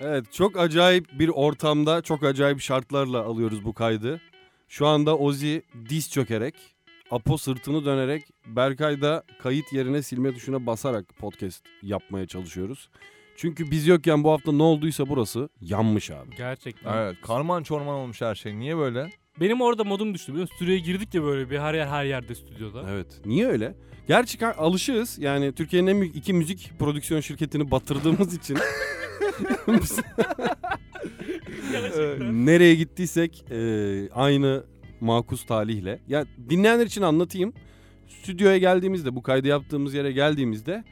[0.00, 4.20] Evet çok acayip bir ortamda çok acayip şartlarla alıyoruz bu kaydı.
[4.68, 6.54] Şu anda Ozi diz çökerek,
[7.10, 12.90] Apo sırtını dönerek, Berkay da kayıt yerine silme tuşuna basarak podcast yapmaya çalışıyoruz.
[13.36, 16.36] Çünkü biz yokken bu hafta ne olduysa burası yanmış abi.
[16.36, 16.96] Gerçekten.
[16.96, 18.58] Evet karman çorman olmuş her şey.
[18.58, 19.10] Niye böyle?
[19.40, 20.56] Benim orada modum düştü biliyor musun?
[20.56, 22.86] Stüdyoya girdik ya böyle bir her yer her yerde stüdyoda.
[22.90, 23.20] Evet.
[23.24, 23.74] Niye öyle?
[24.08, 25.18] Gerçi alışığız.
[25.18, 28.58] Yani Türkiye'nin en büyük iki müzik prodüksiyon şirketini batırdığımız için
[31.72, 32.46] Gerçekten.
[32.46, 33.56] nereye gittiysek e,
[34.10, 34.64] aynı
[35.00, 35.98] makus talihle.
[36.08, 37.52] Ya dinleyenler için anlatayım.
[38.08, 40.84] Stüdyoya geldiğimizde bu kaydı yaptığımız yere geldiğimizde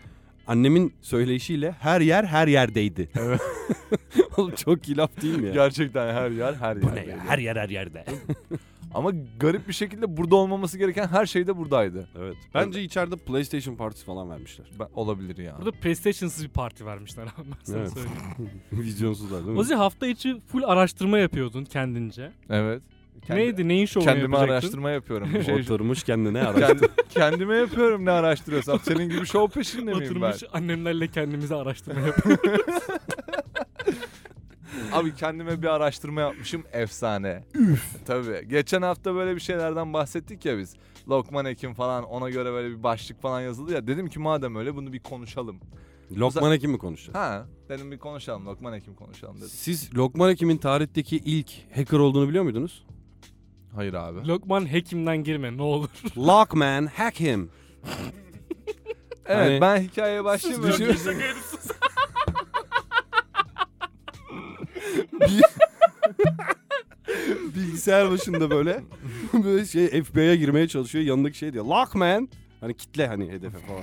[0.47, 3.09] annemin söyleyişiyle her yer her yerdeydi.
[3.21, 3.41] Evet.
[4.37, 5.53] Oğlum çok iyi laf değil mi ya?
[5.53, 7.19] Gerçekten her yer her yer.
[7.27, 8.05] Her yer her yerde.
[8.95, 12.09] Ama garip bir şekilde burada olmaması gereken her şey de buradaydı.
[12.19, 12.37] Evet.
[12.55, 14.67] Bence içeride PlayStation partisi falan vermişler.
[14.79, 15.55] Ben, olabilir ya.
[15.59, 17.93] Burada PlayStation'sız bir parti vermişler abi ben sana Evet.
[17.93, 18.51] söyleyeyim.
[18.73, 19.59] Vizyonsuzlar değil mi?
[19.59, 22.33] Ozi hafta içi full araştırma yapıyordun kendince.
[22.51, 22.83] Evet.
[23.27, 24.53] Kendi- Neydi neyin şovunu Kendime yapacaktın?
[24.53, 25.29] araştırma yapıyorum.
[25.35, 26.79] Bir şey, Oturmuş kendine araştır.
[26.79, 28.81] Kendi- kendime yapıyorum ne araştırıyorsam.
[28.81, 30.07] Senin gibi şov peşinde miyim ben?
[30.07, 32.83] Oturmuş annemlerle kendimize araştırma yapıyoruz.
[34.93, 37.45] Abi kendime bir araştırma yapmışım efsane.
[37.55, 38.07] Üf.
[38.07, 38.49] Tabii.
[38.49, 40.77] Geçen hafta böyle bir şeylerden bahsettik ya biz.
[41.09, 43.87] Lokman Hekim falan ona göre böyle bir başlık falan yazıldı ya.
[43.87, 45.61] Dedim ki madem öyle bunu bir konuşalım.
[46.17, 47.15] Lokman Hekim mi konuşacağız?
[47.17, 49.49] Ha dedim bir konuşalım Lokman Hekim konuşalım dedim.
[49.49, 52.85] Siz Lokman Hekim'in tarihteki ilk hacker olduğunu biliyor muydunuz?
[53.75, 54.29] Hayır abi.
[54.29, 55.89] Lokman Hekim'den girme ne olur.
[56.17, 57.51] Lockman hack him.
[59.27, 60.65] Evet Hani- ben hikayeye başlayayım.
[60.67, 60.73] mı?
[67.55, 68.81] Bilgisayar başında böyle
[69.45, 71.05] böyle şey FBI'ye girmeye çalışıyor.
[71.05, 71.65] Yanındaki şey diyor.
[71.65, 72.29] Lockman.
[72.61, 73.83] Hani kitle hani hedefe falan.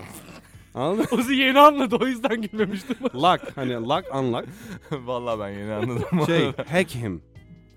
[0.75, 1.07] Anladın mı?
[1.11, 2.95] Ozi yeni anladı o yüzden gülmemiştim.
[3.15, 4.47] Lock hani lock unlock.
[4.91, 6.25] Vallahi ben yeni anladım.
[6.25, 7.21] Şey hack him.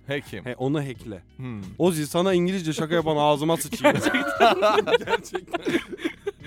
[0.07, 0.45] Hekim.
[0.45, 1.23] He, onu hackle.
[1.37, 1.61] Hmm.
[1.79, 3.97] Ozi sana İngilizce şaka yapan ağzıma sıçayım.
[3.97, 4.57] Gerçekten.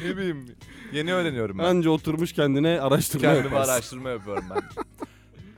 [0.06, 0.46] Ne bileyim.
[0.94, 1.63] Yeni öğreniyorum ben.
[1.63, 3.72] Anca oturmuş kendine araştırma Kendime yaparsın.
[3.73, 4.62] araştırma yapıyorum ben.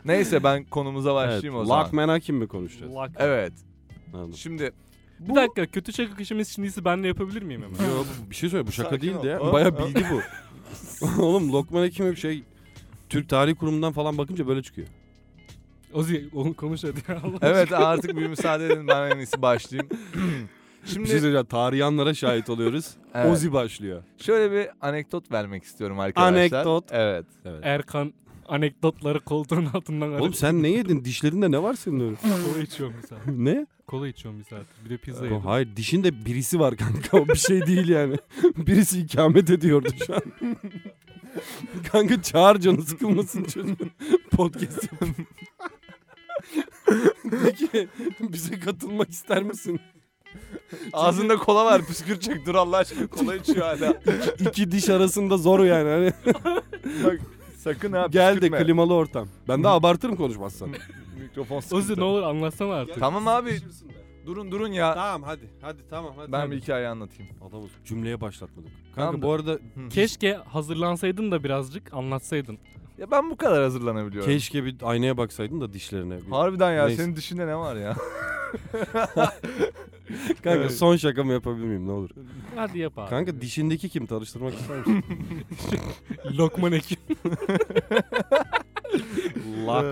[0.08, 1.84] Neyse ben konumuza Evet, başlayayım o zaman.
[1.84, 2.96] Lockman hakim mi konuşacağız?
[2.96, 3.12] Lak.
[3.20, 3.54] Evet.
[4.14, 4.34] Anladım.
[4.34, 4.72] Şimdi
[5.20, 7.92] Bir dakika kötü şaka kışımız şimdisi ben de yapabilir miyim hemen?
[7.92, 9.26] Yo, bu- bir şey söyle bu şaka Sakin değildi ol.
[9.26, 9.40] ya.
[9.40, 9.80] Aa, Baya aa.
[9.80, 10.22] bilgi bu.
[11.22, 12.44] Oğlum Lokman Hekim bir şey
[13.10, 14.88] Türk Tarih Kurumu'ndan falan bakınca böyle çıkıyor.
[15.94, 17.00] Ozi onu konuş hadi.
[17.24, 19.90] Allah evet artık bir müsaade edin ben en iyisi başlayayım.
[20.84, 21.46] Bir şey Şimdi söyleyeceğim.
[21.46, 22.90] Tarihanlara şahit oluyoruz.
[23.14, 23.32] Evet.
[23.32, 24.04] Ozi başlıyor.
[24.18, 26.34] şöyle bir anekdot vermek istiyorum arkadaşlar.
[26.34, 26.86] Anekdot.
[26.92, 27.26] Evet.
[27.46, 27.60] Evet.
[27.64, 28.14] Erkan
[28.48, 30.34] anekdotları koltuğun altından Oğlum arıyor.
[30.34, 31.04] sen ne yedin?
[31.06, 32.16] Dişlerinde ne var senin öyle?
[32.54, 33.28] Kola içiyorum bir saat.
[33.28, 33.66] ne?
[33.88, 34.66] Kola içiyorum bir saat.
[34.86, 35.40] Bir de pizza yedim.
[35.40, 37.18] hayır dişinde birisi var kanka.
[37.18, 38.16] O bir şey değil yani.
[38.58, 40.22] birisi ikamet ediyordu şu an.
[41.92, 43.78] kanka çağır canı sıkılmasın çocuğun.
[44.32, 45.10] Podcast yapın.
[47.44, 47.88] Peki
[48.20, 49.80] bize katılmak ister misin?
[50.94, 54.02] Ağzında kola var püskürtecek dur Allah aşkına kola içiyor hala.
[54.40, 55.90] İki diş arasında zor yani.
[55.90, 56.34] Hani
[57.04, 57.20] Bak,
[57.74, 58.64] sakın ha gel de püskürtme.
[58.66, 59.28] klimalı ortam.
[59.48, 60.70] Ben de abartırım konuşmazsan.
[61.22, 61.76] Mikrofon sıkıntı.
[61.82, 63.00] Ozi ne olur anlatsana artık.
[63.00, 63.58] Tamam abi
[64.26, 64.94] durun durun ya.
[64.94, 65.50] Tamam hadi.
[65.62, 66.32] Hadi tamam hadi.
[66.32, 67.32] Ben bir hikaye anlatayım.
[67.50, 68.72] Adamız cümleye başlatmadık.
[68.96, 72.58] Kanka Tamam da- bu arada Keşke hazırlansaydın da birazcık anlatsaydın.
[72.98, 74.32] Ya ben bu kadar hazırlanabiliyorum.
[74.32, 76.18] keşke bir aynaya baksaydın da dişlerine.
[76.18, 77.04] Bir- Harbiden ya Neyse.
[77.04, 77.96] senin dışında ne var ya?
[80.28, 80.72] Kanka Evet.
[80.72, 82.10] son şakamı yapabilir miyim ne olur?
[82.56, 83.10] Hadi yap abi.
[83.10, 85.04] Kanka dişindeki kim tanıştırmak ister misin?
[86.38, 86.98] Lokman Hekim.
[89.68, 89.86] Lak.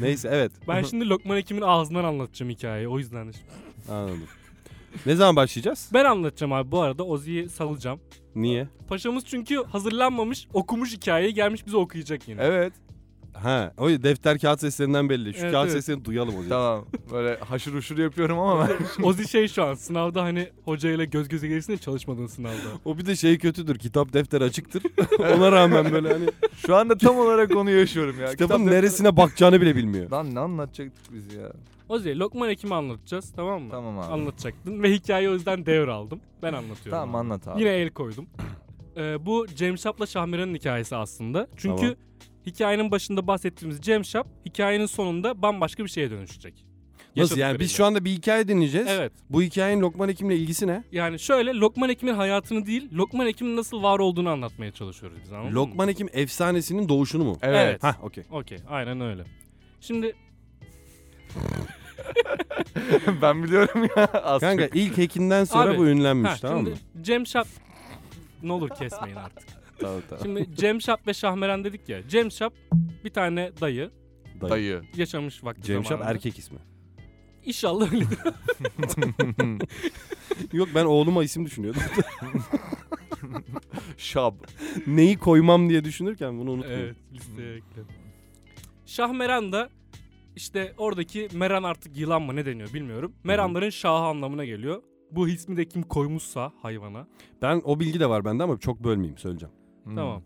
[0.00, 2.88] Neyse evet Ben şimdi Lokman Hekim'in ağzından anlatacağım hikayeyi.
[2.88, 3.32] O yüzden de.
[3.90, 4.18] anladım.
[5.06, 5.90] Ne zaman başlayacağız?
[5.94, 7.04] Ben anlatacağım abi bu arada.
[7.04, 8.00] Ozi'yi salacağım.
[8.34, 8.68] Niye?
[8.88, 12.42] Paşamız çünkü hazırlanmamış, okumuş hikayeyi gelmiş bize okuyacak yine.
[12.42, 12.72] Evet.
[13.42, 15.34] Ha, o defter kağıt seslerinden belli.
[15.34, 15.72] Şu Evet, kağıt evet.
[15.72, 16.48] seslerini duyalım o zaman.
[16.48, 16.84] Tamam.
[17.12, 19.02] Böyle haşır uşur yapıyorum ama ben.
[19.04, 22.56] Ozi şey şu an sınavda hani hocayla göz göze gelirsin çalışmadığın sınavda.
[22.84, 23.78] O bir de şey kötüdür.
[23.78, 24.82] Kitap defter açıktır.
[25.18, 26.24] Ona rağmen böyle hani
[26.66, 28.30] Şu anda tam olarak onu yaşıyorum ya.
[28.30, 30.10] kitabın Kitap- neresine bakacağını bile bilmiyor.
[30.10, 31.52] Lan ne anlatacaktık biz ya?
[31.88, 33.70] Ozi Lokman Hekim'i anlatacağız tamam mı?
[33.70, 34.12] Tamam abi.
[34.12, 36.20] Anlatacaktın ve hikayeyi o yüzden devraldım.
[36.42, 36.90] Ben anlatıyorum.
[36.90, 37.18] Tamam abi.
[37.18, 37.60] anlat abi.
[37.60, 38.26] Yine el koydum.
[38.96, 41.46] Ee, bu Cem Şap'la Şahmeran'ın hikayesi aslında.
[41.56, 41.94] Çünkü Tamam.
[42.46, 46.66] Hikayenin başında bahsettiğimiz Cem Şap hikayenin sonunda bambaşka bir şeye dönüşecek.
[47.16, 48.86] Nasıl yani biz şu anda bir hikaye dinleyeceğiz.
[48.90, 49.12] Evet.
[49.30, 50.84] Bu hikayenin Lokman Hekim'le ilgisi ne?
[50.92, 55.50] Yani şöyle Lokman Hekim'in hayatını değil, Lokman Hekim'in nasıl var olduğunu anlatmaya çalışıyoruz biz anladın
[55.50, 55.56] mı?
[55.56, 57.38] Lokman Hekim efsanesinin doğuşunu mu?
[57.42, 57.58] Evet.
[57.58, 57.82] Evet.
[57.82, 58.24] Hah okey.
[58.30, 59.24] Okey, aynen öyle.
[59.80, 60.16] Şimdi
[63.22, 64.06] ben biliyorum ya.
[64.06, 64.76] Az Kanka çok.
[64.76, 66.70] ilk Hekim'den sonra Abi, bu ünlenmiş ha, tamam mı?
[67.02, 67.46] Cem Şap
[68.42, 69.61] ne olur kesmeyin artık.
[69.82, 70.24] Tamam tamam.
[70.24, 72.08] Şimdi Cem Şap ve Şahmeran dedik ya.
[72.08, 72.54] Cem Şap
[73.04, 73.90] bir tane dayı.
[74.40, 74.82] Dayı.
[74.96, 76.10] Yaşamış vakti Cem Şap zamanında.
[76.10, 76.58] erkek ismi.
[77.44, 78.18] İnşallah öyledir.
[80.52, 81.82] Yok ben oğluma isim düşünüyordum.
[83.96, 84.34] Şab.
[84.86, 86.78] Neyi koymam diye düşünürken bunu unutmayın.
[86.80, 87.82] evet listeye ekle.
[88.86, 89.68] Şahmeran da
[90.36, 93.12] işte oradaki Meran artık yılan mı ne deniyor bilmiyorum.
[93.24, 94.82] Meranların şahı anlamına geliyor.
[95.10, 97.06] Bu ismi de kim koymuşsa hayvana.
[97.42, 99.54] Ben o bilgi de var bende ama çok bölmeyeyim söyleyeceğim.
[99.84, 99.96] Hmm.
[99.96, 100.22] Tamam.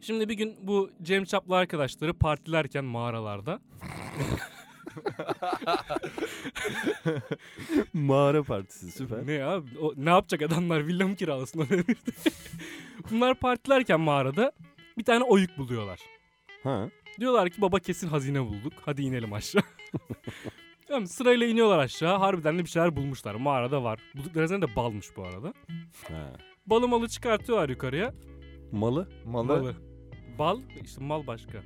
[0.00, 3.60] Şimdi bir gün bu Cem Çaplı arkadaşları partilerken mağaralarda
[7.92, 9.26] Mağara partisi süper.
[9.26, 11.68] ne ya o, ne yapacak adamlar villa mı kiralasın?
[13.10, 14.52] Bunlar partilerken mağarada
[14.98, 16.00] bir tane oyuk buluyorlar.
[16.62, 16.88] Ha.
[17.20, 18.72] Diyorlar ki baba kesin hazine bulduk.
[18.84, 19.62] Hadi inelim aşağı.
[20.88, 22.18] Tamam, sırayla iniyorlar aşağı.
[22.18, 23.34] Harbiden de bir şeyler bulmuşlar.
[23.34, 24.00] Mağarada var.
[24.16, 25.54] Buldukları de balmış bu arada.
[26.08, 26.32] ha.
[26.66, 28.14] Balı malı çıkartıyorlar yukarıya.
[28.72, 29.08] Malı.
[29.26, 29.48] Malı.
[29.48, 29.74] Balı.
[30.38, 31.58] Bal işte mal başka.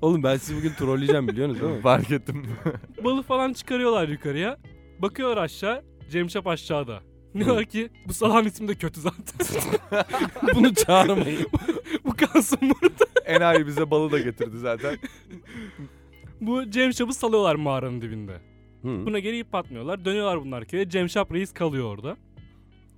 [0.00, 1.80] Oğlum ben sizi bugün trolleyeceğim biliyorsunuz değil mi?
[1.82, 2.46] Fark ettim.
[3.04, 4.58] Balı falan çıkarıyorlar yukarıya.
[4.98, 5.84] Bakıyorlar aşağı.
[6.10, 7.00] Cemşap aşağıda.
[7.34, 9.46] Diyorlar ki bu salağın ismi de kötü zaten.
[10.54, 11.46] Bunu çağırmayın.
[12.04, 13.04] bu kalsın burada.
[13.26, 14.98] Enayi bize balı da getirdi zaten.
[16.40, 18.32] Bu Cemşap'ı salıyorlar mağaranın dibinde.
[18.82, 19.06] Hı.
[19.06, 20.04] Buna geri ip atmıyorlar.
[20.04, 20.88] Dönüyorlar bunlar köye.
[20.88, 22.16] Cemşap reis kalıyor orada.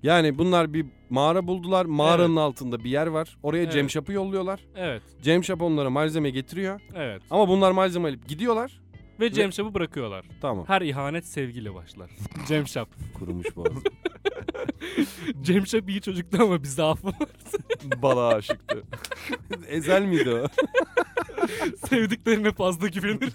[0.02, 1.84] Yani bunlar bir mağara buldular.
[1.86, 3.36] Mağaranın altında bir yer var.
[3.42, 3.72] Oraya Evet.
[3.72, 4.60] Cemşap'ı yolluyorlar.
[4.76, 5.02] Evet.
[5.22, 6.80] Cemşap onlara malzeme getiriyor.
[6.94, 7.22] Evet.
[7.30, 8.80] Ama bunlar malzeme alıp gidiyorlar.
[9.20, 10.24] Ve Cemşap'ı bırakıyorlar.
[10.40, 10.64] Tamam.
[10.66, 12.10] Her ihanet sevgiyle başlar.
[12.48, 12.88] Cemşap.
[13.18, 13.72] Kurumuş boğaz.
[15.42, 17.14] Cemşap iyi çocuktu ama biz zaafı var.
[18.02, 18.82] Bala aşıktı.
[19.68, 20.46] Ezel miydi o?
[21.86, 23.32] Sevdiklerine fazla güvenir.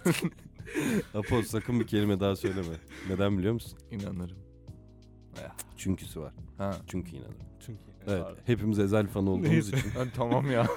[1.14, 2.76] Apo sakın bir kelime daha söyleme.
[3.10, 3.80] Neden biliyor musun?
[3.92, 4.38] İnanırım.
[5.78, 6.34] Çünküsü var.
[6.58, 6.76] Ha.
[6.88, 7.36] Çünkü inanırım.
[7.66, 7.80] Çünkü.
[8.08, 8.24] Evet.
[8.46, 9.90] Hepimiz Ezel fanı olduğumuz için.
[9.98, 10.68] Ha, tamam ya.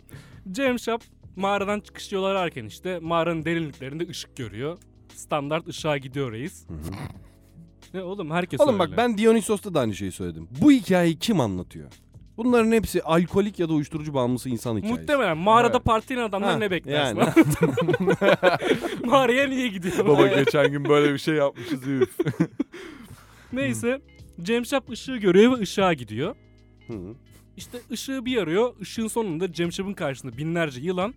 [0.52, 1.02] Cemşap
[1.36, 4.78] mağaradan çıkış yolu ararken işte mağaranın derinliklerinde ışık görüyor.
[5.14, 6.68] Standart ışığa gidiyor reis.
[6.68, 6.78] Hı hı.
[7.94, 8.96] Ne oğlum herkes Oğlum bak öyle.
[8.96, 10.48] ben Dionysos'ta da aynı şeyi söyledim.
[10.62, 11.90] Bu hikayeyi kim anlatıyor?
[12.36, 15.00] Bunların hepsi alkolik ya da uyuşturucu bağımlısı insan hikayesi.
[15.00, 15.84] Muhtemelen mağarada Evet.
[15.86, 17.16] partilen adamlar Ha, ne beklersin?
[17.18, 17.32] yani.
[19.06, 20.08] Mağaraya niye gidiyor?
[20.08, 22.16] Baba geçen gün böyle bir şey yapmışız üf.
[23.56, 24.00] Neyse
[24.42, 26.36] Cemşap ışığı görüyor ve ışığa gidiyor.
[26.86, 27.14] Hı.
[27.56, 28.74] İşte ışığı bir arıyor.
[28.80, 31.14] Işığın sonunda Cemşap'ın karşısında binlerce yılan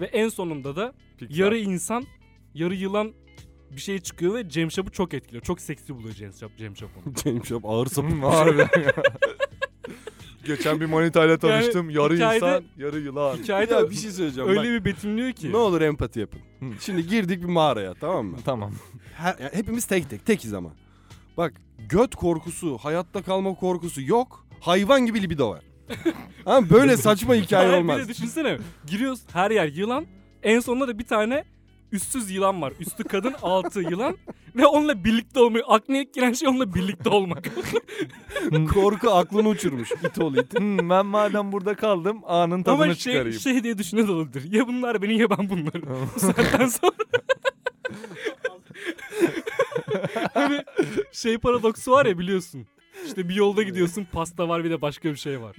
[0.00, 0.94] ve en sonunda da
[1.28, 2.04] yarı insan,
[2.54, 3.12] yarı yılan
[3.70, 5.42] bir şey çıkıyor ve Cemşap'ı çok etkiliyor.
[5.42, 7.14] Çok seksi buluyor Cemşap, Cemşap onu.
[7.24, 8.10] Cemşap ağır sapık.
[8.10, 8.92] Hmm, harbiden ya.
[10.46, 11.90] Geçen bir manitayla tanıştım.
[11.90, 13.36] yarı hikayede- insan, yarı yılan.
[13.36, 14.50] Hikayede ya bir şey söyleyeceğim.
[14.50, 15.52] öyle Bak, bir betimliyor ki.
[15.52, 16.40] ne olur empati yapın.
[16.60, 16.66] Hı.
[16.80, 18.36] Şimdi girdik bir mağaraya tamam mı?
[18.44, 18.72] Tamam.
[19.16, 20.74] Her, yani hepimiz tek tek tekiz ama.
[21.36, 21.52] Bak
[21.88, 24.46] göt korkusu, hayatta kalma korkusu yok.
[24.60, 25.64] Hayvan gibi libido var.
[26.46, 27.98] Ama böyle saçma hikaye olmaz.
[27.98, 28.58] Bir de düşünsene.
[28.86, 30.06] Giriyoruz her yer yılan.
[30.42, 31.44] En sonunda da bir tane
[31.92, 32.72] üstsüz yılan var.
[32.80, 34.16] Üstü kadın, altı yılan.
[34.56, 35.64] Ve onunla birlikte olmayı.
[35.66, 37.44] Aklına ilk gelen şey onunla birlikte olmak.
[38.74, 39.92] Korku aklını uçurmuş.
[39.92, 40.58] İt oğlu it.
[40.58, 43.40] Hmm, ben madem burada kaldım anın tadını Ama şey, çıkarayım.
[43.40, 44.52] şey diye düşünen olabilir.
[44.52, 45.82] Ya bunlar beni ya ben bunları.
[46.16, 46.92] Bu saatten sonra.
[50.34, 50.62] hani
[51.12, 52.66] şey paradoksu var ya biliyorsun.
[53.06, 55.56] İşte bir yolda gidiyorsun pasta var bir de başka bir şey var.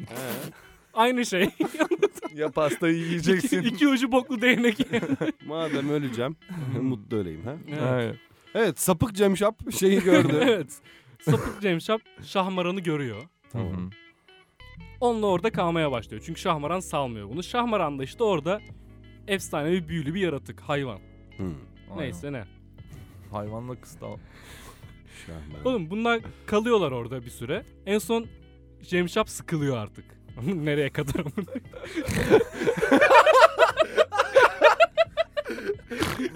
[0.93, 1.49] Aynı şey.
[2.35, 3.63] ya pastayı iki, yiyeceksin.
[3.63, 4.77] iki ucu boklu değnek.
[5.47, 6.35] Madem öleceğim,
[6.81, 7.55] mutlu öleyim ha.
[7.93, 8.15] Evet.
[8.55, 10.39] Evet, sapık Cemşap şeyi gördü.
[10.41, 10.81] evet.
[11.21, 13.21] Sapık Cemşap Şahmaran'ı görüyor.
[13.51, 13.89] tamam.
[15.01, 16.23] Onunla orada kalmaya başlıyor.
[16.25, 17.43] Çünkü Şahmaran salmıyor bunu.
[17.43, 18.61] Şahmaran da işte orada
[19.27, 20.99] efsanevi büyülü bir yaratık, hayvan.
[21.37, 21.51] Hı.
[21.97, 22.45] Neyse ne.
[23.35, 24.17] Hayvanla kıstal.
[25.65, 27.65] Oğlum bunlar kalıyorlar orada bir süre.
[27.85, 28.27] En son
[28.83, 30.05] Cemşap sıkılıyor artık.
[30.45, 31.53] Nereye kadar amına?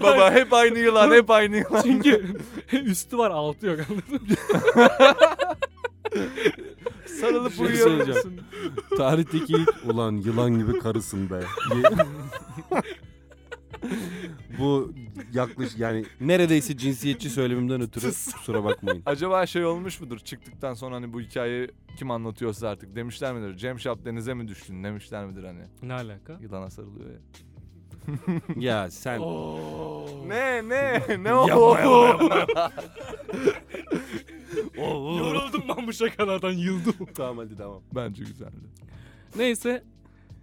[0.00, 1.82] Baba hep aynı yılan, hep aynı yılan.
[1.82, 2.36] Çünkü
[2.72, 4.36] üstü var altı yok anladın mı?
[7.20, 8.24] Sarılıp şey uyuyor?
[8.96, 11.40] Tarihteki ilk ulan yılan gibi karısın be.
[14.58, 14.92] Bu
[15.32, 19.02] yaklaşık yani neredeyse cinsiyetçi söylemimden ötürü kusura bakmayın.
[19.06, 21.68] Acaba şey olmuş mudur çıktıktan sonra hani bu hikayeyi
[21.98, 23.56] kim anlatıyorsa artık demişler midir?
[23.56, 25.62] Cem Şap denize mi düştün demişler midir hani?
[25.82, 26.38] Ne alaka?
[26.40, 27.18] Yılana sarılıyor ya.
[28.56, 29.20] Ya sen
[30.28, 31.76] Ne ne ne Yapma, o?
[35.18, 36.94] Yoruldum ben bu şakalardan yıldım.
[37.14, 37.82] tamam hadi tamam.
[37.94, 38.56] Bence güzeldi.
[39.36, 39.84] Neyse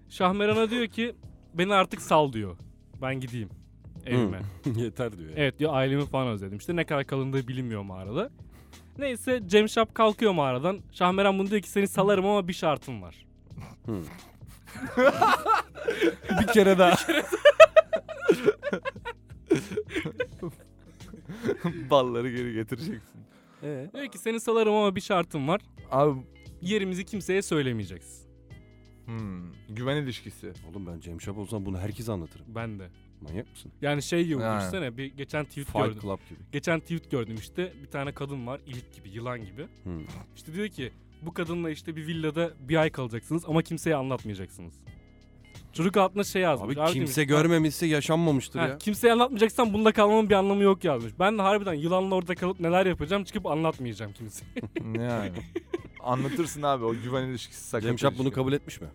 [0.09, 1.15] Şahmeran'a diyor ki
[1.53, 2.57] beni artık sal diyor
[3.01, 3.49] ben gideyim
[4.05, 4.41] evime.
[4.75, 5.29] Yeter diyor.
[5.29, 5.39] Yani.
[5.39, 6.57] Evet diyor ailemi falan özledim.
[6.57, 8.29] İşte ne kadar kalındığı bilinmiyor mağarada.
[8.97, 10.79] Neyse Cem Şap kalkıyor mağaradan.
[10.91, 13.25] Şahmeran bunu diyor ki seni salarım ama bir şartım var.
[16.41, 16.95] bir kere daha.
[21.89, 23.21] Balları geri getireceksin.
[23.63, 23.89] Ee?
[23.93, 25.61] Diyor ki seni salarım ama bir şartım var.
[25.91, 26.19] Abi
[26.61, 28.26] yerimizi kimseye söylemeyeceksin
[29.07, 30.53] hmm, güven ilişkisi.
[30.71, 32.45] Oğlum ben Cem Şap olsam bunu herkese anlatırım.
[32.55, 32.89] Ben de.
[33.21, 33.71] Manyak mısın?
[33.81, 34.57] Yani şey gibi Ha.
[34.59, 36.01] düşünsene bir geçen tweet Fight gördüm.
[36.01, 36.39] Club gibi.
[36.51, 39.61] Geçen tweet gördüm işte bir tane kadın var ilik gibi yılan gibi.
[39.61, 39.99] Hı.
[40.35, 44.73] İşte diyor ki bu kadınla işte bir villada bir ay kalacaksınız ama kimseye anlatmayacaksınız.
[45.73, 46.77] Çocuk altına şey yazmış.
[46.77, 48.77] Abi kimse demiş, görmemişse yaşanmamıştır Ha, ya.
[48.77, 51.13] kimseye anlatmayacaksan bunda kalmamın bir anlamı yok yazmış.
[51.19, 54.47] Ben de harbiden yılanla orada kalıp neler yapacağım çıkıp anlatmayacağım kimseye.
[54.85, 55.31] yani.
[56.07, 58.87] Anlatırsın abi o güven ilişkisi sakat Cem Şap bunu kabul etmiş mi?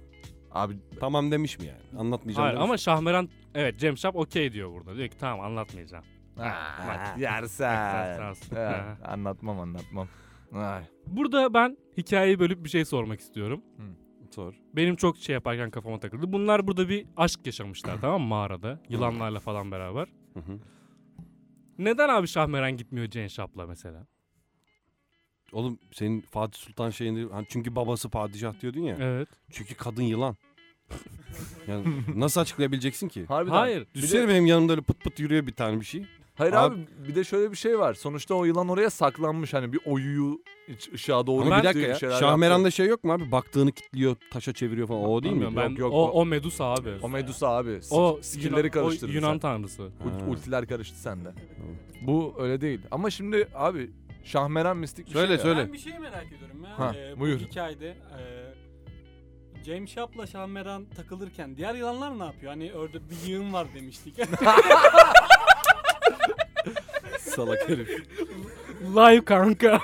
[0.50, 2.00] Abi Tamam demiş mi yani?
[2.00, 2.64] Anlatmayacağım Hayır demiş.
[2.68, 4.96] ama Şahmeran evet Cem Şap okey diyor burada.
[4.96, 6.04] Diyor ki tamam anlatmayacağım.
[6.36, 7.74] Sen- yersen.
[8.54, 10.08] Ha, anlatmam anlatmam.
[10.52, 10.82] Ay.
[11.06, 13.62] Burada ben hikayeyi bölüp bir şey sormak istiyorum.
[14.30, 14.54] Sor.
[14.76, 16.32] Benim çok şey yaparken kafama takıldı.
[16.32, 18.80] Bunlar burada bir aşk yaşamışlar tamam mı mağarada?
[18.88, 20.08] Yılanlarla falan beraber.
[20.34, 20.58] Hı hı.
[21.78, 24.06] Neden abi Şahmeran gitmiyor Cem Şap'la mesela?
[25.52, 28.96] Oğlum senin Fatih Sultan şeyinde hani çünkü babası padişah diyordun ya.
[29.00, 29.28] Evet.
[29.50, 30.36] Çünkü kadın yılan.
[31.68, 33.24] yani nasıl açıklayabileceksin ki?
[33.26, 33.54] Harbiden.
[33.54, 33.80] Hayır.
[33.80, 36.04] Bir de- Düşünsene benim yanımda öyle pıt pıt yürüyor bir tane bir şey.
[36.34, 37.94] Hayır Abi- abi, bir de şöyle bir şey var.
[37.94, 39.54] Sonuçta o yılan oraya saklanmış.
[39.54, 40.42] Hani bir oyuyu
[40.94, 42.18] ışığa doğru Ama bir dakika ya.
[42.20, 42.72] Şahmeran'da yaptı.
[42.76, 43.32] şey yok mu abi?
[43.32, 45.04] Baktığını kilitliyor, taşa çeviriyor falan.
[45.04, 45.56] O değil mi?
[45.56, 46.90] Ben Yok, yok, o, o- Medusa abi.
[47.02, 47.80] O Medusa abi.
[47.90, 49.38] O skillleri Yunan, o karıştırdın Yunan sen.
[49.38, 49.82] tanrısı.
[49.82, 50.26] Ha.
[50.28, 51.32] ultiler karıştı sende.
[52.06, 52.80] Bu öyle değil.
[52.90, 53.90] Ama şimdi abi
[54.24, 55.58] Şahmeran mistik bir Söyle, şey söyle.
[55.60, 56.78] Ben bir şey merak ediyorum ya.
[56.78, 57.40] Ha, Ee, buyur.
[57.40, 57.94] Bu hikayede e,
[59.64, 62.52] James Sharp'la Şahmeran takılırken diğer yılanlar ne yapıyor?
[62.52, 64.14] Hani orada bir yığın var demiştik.
[67.18, 67.88] Salak herif.
[68.82, 69.80] Live kanka.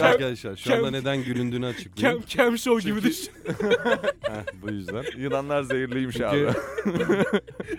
[0.00, 2.20] Arkadaşlar şu anda Kem- neden gülündüğünü açıklayayım.
[2.26, 3.32] Cam, cam show gibi düşün.
[4.22, 5.04] Heh, bu yüzden.
[5.16, 6.46] Yılanlar zehirliymiş Çünkü- abi.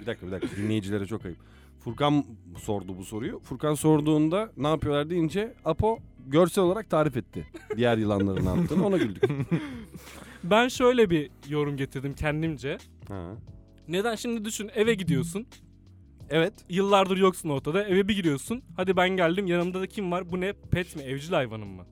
[0.02, 1.38] bir dakika bir dakika dinleyicilere çok ayıp.
[1.80, 2.26] Furkan
[2.58, 3.40] sordu bu soruyu.
[3.40, 7.48] Furkan sorduğunda ne yapıyorlar deyince Apo görsel olarak tarif etti.
[7.78, 9.24] Diğer yılanların ne yaptığını ona güldük.
[10.44, 12.78] Ben şöyle bir yorum getirdim kendimce.
[13.08, 13.32] Ha.
[13.88, 15.48] Neden şimdi düşün eve gidiyorsun.
[16.30, 16.54] Evet.
[16.70, 17.84] Yıllardır yoksun ortada.
[17.84, 18.62] Eve bir giriyorsun.
[18.76, 19.48] Hadi ben geldim.
[19.48, 20.32] Yanımda da kim var?
[20.32, 20.54] Bu ne?
[20.54, 21.02] Pet mi?
[21.02, 21.86] Evcil hayvanım mı?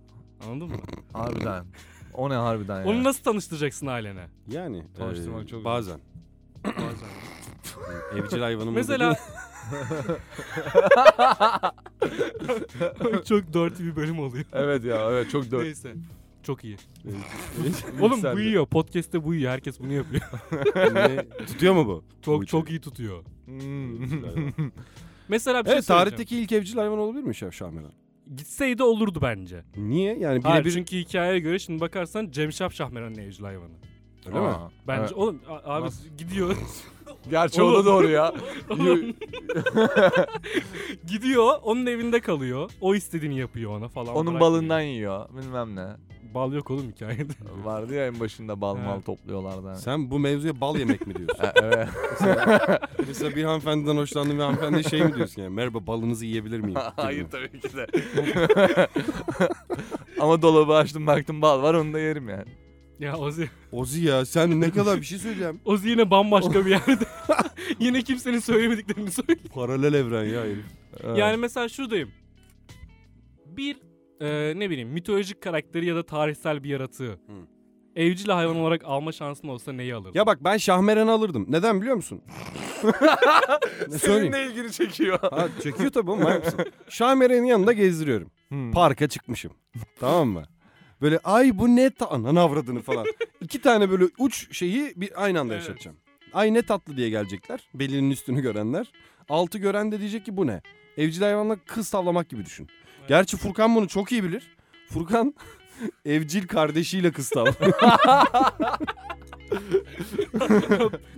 [0.48, 0.82] Anladın mı?
[1.14, 1.66] harbiden.
[2.14, 2.88] O ne harbiden ya.
[2.88, 4.26] Onu nasıl tanıştıracaksın ailene?
[4.48, 6.00] Yani Tanıştırmak eee, çok bazen.
[8.18, 9.16] Evcil hayvanım Mesela
[13.28, 14.46] çok dirty bir bölüm oluyor.
[14.54, 15.64] Evet ya evet çok dört.
[15.64, 15.94] Neyse.
[16.44, 16.78] Çok iyi.
[18.02, 18.66] Oğlum bu yiyor.
[18.66, 19.52] Podcast'te bu yiyor.
[19.52, 20.22] Herkes bunu yapıyor.
[21.48, 22.04] Tutuyor mu bu?
[22.22, 23.24] Çok Bu çok iyi tutuyor.
[23.46, 23.98] Hmm.
[25.28, 26.10] Mesela bir şey Evet söyleyeceğim.
[26.10, 27.92] tarihteki ilk evcil hayvan olabilir mi Şah Şahmeran?
[28.36, 29.64] Gitseydi olurdu bence.
[29.78, 30.18] Niye?
[30.20, 33.74] Yani Hayır birebir çünkü hikayeye göre şimdi bakarsan Cemşap Şahmeran'ın evcil hayvanı.
[34.28, 34.48] öyle mi?
[34.88, 35.14] Bence evet.
[35.14, 36.08] oğlum a- abi Nasıl?
[36.18, 36.56] gidiyor.
[37.30, 37.82] Gerçi o Oğlum.
[37.82, 38.34] da doğru ya.
[41.08, 42.72] Gidiyor onun evinde kalıyor.
[42.82, 44.08] O istediğini yapıyor ona falan.
[44.16, 44.42] Onun bırakmıyor.
[44.42, 45.30] balından yiyor.
[45.42, 45.88] Bilmem ne.
[46.34, 47.34] Bal yok oğlum hikayede.
[47.64, 49.06] Vardı ya en başında bal mal Evet.
[49.06, 49.68] topluyorlardı.
[49.68, 49.78] hani.
[49.78, 51.44] Sen bu mevzuya bal yemek mi diyorsun?
[51.44, 51.88] E, evet.
[53.08, 55.54] Mesela bir hanımefendiden hoşlandın ve hanımefendi şey mi diyorsun yani?
[55.56, 56.80] Merhaba balınızı yiyebilir miyim?
[56.96, 57.88] Hayır tabii ki de.
[60.20, 62.46] Ama dolabı açtım baktım bal var onu da yerim yani.
[63.00, 63.50] Ya Ozi.
[63.72, 65.62] Ozi ya sen ne kadar bir şey söyleyeceğim.
[65.66, 67.06] Ozi yine bambaşka bir yerde.
[67.80, 69.40] yine kimsenin söylemediklerini söylüyor.
[69.54, 70.66] Paralel evren ya herif.
[71.18, 72.10] Yani mesela şuradayım.
[73.46, 73.78] Bir
[74.22, 77.20] e, ne bileyim mitolojik karakteri ya da tarihsel bir yaratığı.
[77.96, 80.12] Evcil hayvan olarak alma şansın olsa neyi alırdın?
[80.20, 81.46] Ya bak ben Şahmeran'ı alırdım.
[81.50, 82.22] Neden biliyor musun?
[83.90, 84.34] ne söyleyeyim?
[84.34, 85.20] Seninle ilgili çekiyor.
[85.20, 86.24] Ha, çekiyor tabii oğlum?
[86.90, 88.32] Şahmeran'ın yanında gezdiriyorum.
[88.50, 88.72] Hmm.
[88.72, 89.52] Parka çıkmışım.
[90.00, 90.44] tamam mı?
[91.02, 92.08] Böyle ay bu ne ta...
[92.10, 93.06] Ananı avradını falan.
[93.42, 95.64] İki tane böyle uç şeyi bir aynı anda Evet.
[95.68, 95.98] yaşatacağım.
[96.34, 97.68] Ay ne tatlı diye gelecekler.
[97.74, 98.92] Belinin üstünü görenler.
[99.30, 100.62] Altı gören de diyecek ki bu ne?
[100.98, 102.68] Evcil hayvanla kız tavlamak gibi düşün.
[103.08, 104.56] Gerçi Furkan bunu çok iyi bilir.
[104.90, 105.34] Furkan
[106.06, 107.74] evcil kardeşiyle kız tavlıyor.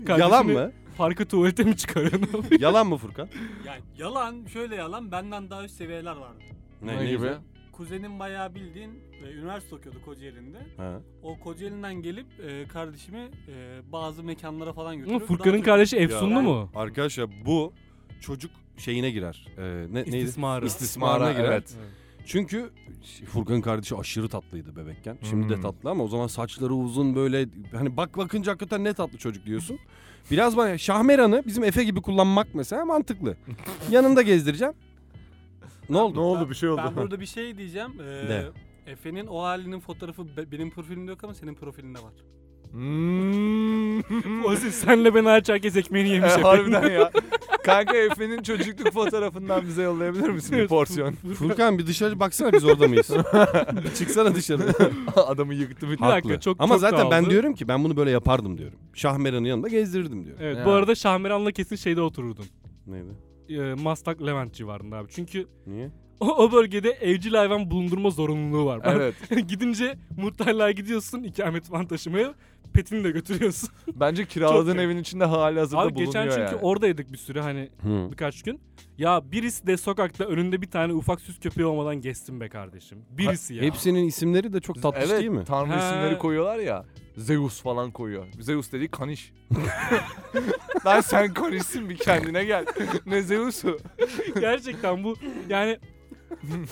[0.19, 0.71] Yalan mı?
[0.97, 2.21] Parka tuvalete mi çıkarıyor?
[2.21, 2.61] ne yapıyor?
[2.61, 3.29] Yalan mı Furkan?
[3.65, 6.39] yani yalan şöyle yalan benden daha üst seviyeler vardı.
[6.81, 7.31] Ne, gibi?
[7.79, 8.89] Kuzenim bayağı bildiğin
[9.23, 10.57] e, üniversite okuyordu Kocaeli'nde.
[10.77, 11.01] Ha.
[11.23, 16.69] O Kocaeli'nden gelip e, kardeşimi e, bazı mekanlara falan götürüp Furkan'ın kardeşi Efsunlu mu?
[16.75, 17.73] Arkadaşlar bu
[18.21, 19.47] çocuk şeyine girer.
[19.57, 20.17] Ee, ne, neydi?
[20.17, 20.65] İstismarı.
[20.65, 21.43] İstismarına girer.
[21.43, 21.75] evet.
[22.25, 22.69] Çünkü
[23.25, 25.17] Furkan'ın kardeşi aşırı tatlıydı bebekken.
[25.29, 25.61] Şimdi de Hmm.
[25.61, 29.79] tatlı ama o zaman saçları uzun böyle hani bak bakınca hakikaten ne tatlı çocuk diyorsun.
[30.31, 33.37] Biraz bana Şahmeran'ı bizim Efe gibi kullanmak mesela mantıklı.
[33.91, 34.73] Yanında gezdireceğim.
[35.89, 36.15] Ne oldu?
[36.17, 36.81] Ne oldu bir şey oldu.
[36.85, 37.91] Ben burada bir şey diyeceğim.
[38.01, 38.43] E, Ne?
[38.91, 42.13] Efe'nin o halinin fotoğrafı be- benim profilimde yok ama senin profilinde var.
[42.71, 43.99] Hmm.
[44.45, 46.31] Ozi senle ben hariç herkes ekmeğini yemiş.
[46.37, 47.11] E, harbiden ya.
[47.63, 51.13] Kanka Efe'nin çocukluk fotoğrafından bize yollayabilir misin bir porsiyon?
[51.13, 53.09] Furkan bir dışarı baksana biz orada mıyız?
[53.85, 54.61] bir çıksana dışarı.
[55.15, 56.39] Adamı yıktı bir Bir dakika, Haklı.
[56.39, 57.29] çok- Ama çok zaten ben kaldı.
[57.31, 58.77] diyorum ki ben bunu böyle yapardım diyorum.
[58.93, 60.41] Şahmeran'ın yanında gezdirirdim diyorum.
[60.43, 60.65] Evet Ya.
[60.65, 62.45] bu arada Şahmeran'la kesin şeyde otururdun.
[62.87, 63.28] Neydi?
[63.49, 65.07] Ee, Maslak Levent civarında abi.
[65.11, 65.89] Çünkü Niye?
[66.19, 68.81] o, o bölgede evcil hayvan bulundurma zorunluluğu var.
[68.83, 69.15] Evet.
[69.47, 72.33] Gidince muhtarlığa gidiyorsun ikamet falan taşımaya.
[72.73, 73.69] Petini de götürüyorsun.
[73.95, 76.55] Bence kiraladığın Çok- evin içinde hali hazırda Abi bulunuyor geçen çünkü yani.
[76.55, 78.07] oradaydık bir süre hani Hı.
[78.11, 78.61] birkaç gün.
[78.97, 82.97] Ya birisi de sokakta önünde bir tane ufak süs köpeği olmadan geçsin be kardeşim.
[83.17, 83.63] Birisi ya.
[83.63, 85.43] Hepsinin isimleri de çok tatlış evet, değil mi?
[85.45, 85.77] Tanrı Ha.
[85.87, 86.85] isimleri koyuyorlar ya.
[87.19, 88.25] Zeus falan koyuyor.
[88.39, 89.33] Zeus dediği kaniş.
[90.85, 92.65] Lan sen kanişsin bir kendine gel.
[93.05, 93.77] ne Zeus'u?
[94.39, 95.15] Gerçekten bu
[95.49, 95.77] yani